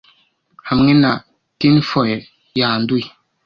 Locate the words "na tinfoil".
1.01-2.19